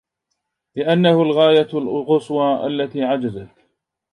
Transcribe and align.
لأنه 0.75 1.21
الغاية 1.21 1.67
القصوى 1.73 2.67
التي 2.67 3.01
عجزت 3.03 3.49